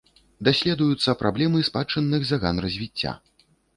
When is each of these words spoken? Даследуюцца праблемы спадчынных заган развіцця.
Даследуюцца 0.47 1.15
праблемы 1.21 1.61
спадчынных 1.69 2.25
заган 2.31 2.63
развіцця. 2.67 3.11